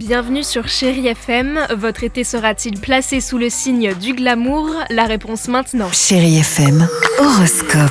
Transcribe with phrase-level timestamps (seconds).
[0.00, 1.60] Bienvenue sur Chérie FM.
[1.76, 4.70] Votre été sera-t-il placé sous le signe du glamour?
[4.88, 5.90] La réponse maintenant.
[5.92, 7.90] Chérie FM, horoscope.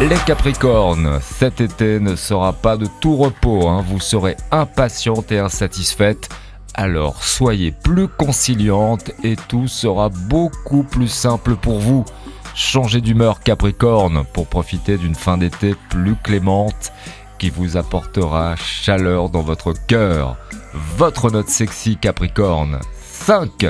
[0.00, 3.84] Les Capricornes, cet été ne sera pas de tout repos, hein.
[3.86, 6.30] vous serez impatiente et insatisfaite.
[6.72, 12.06] Alors soyez plus conciliante et tout sera beaucoup plus simple pour vous.
[12.54, 16.92] Changez d'humeur Capricorne pour profiter d'une fin d'été plus clémente
[17.38, 20.38] qui vous apportera chaleur dans votre cœur.
[20.72, 23.66] Votre note sexy Capricorne 5.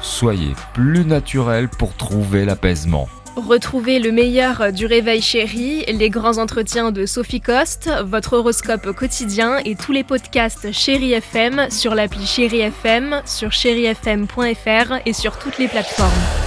[0.00, 3.08] Soyez plus naturel pour trouver l'apaisement.
[3.36, 9.56] Retrouvez le meilleur du réveil chéri, les grands entretiens de Sophie Coste, votre horoscope quotidien
[9.64, 15.58] et tous les podcasts Chérie FM sur l'appli Chérie FM, sur chérifm.fr et sur toutes
[15.58, 16.41] les plateformes.